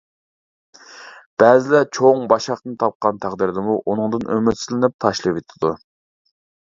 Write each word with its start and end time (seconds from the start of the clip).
بەزىلەر 1.43 1.85
چوڭ 1.97 2.25
باشاقنى 2.33 2.73
تاپقان 2.85 3.21
تەقدىردىمۇ، 3.27 3.77
ئۇنىڭدىن 3.85 4.27
ئۈمىدسىزلىنىپ 4.37 4.97
تاشلىۋېتىدۇ. 5.07 5.71